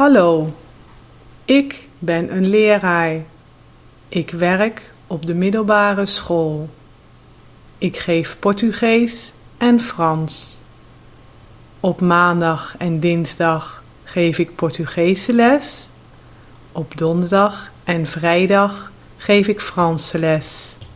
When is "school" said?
6.06-6.68